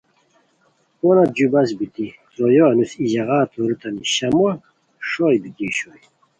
پونہ 0.97 1.23
جُو 1.35 1.47
بس 1.53 1.69
بیتی 1.77 2.05
ترویو 2.33 2.65
انوس 2.71 2.91
ای 2.97 3.05
ژاغا 3.11 3.39
تورتانی 3.51 4.03
شامو 4.13 4.49
سوئے 5.09 5.37
بیتی 5.43 5.65
اوشوئے 5.67 6.01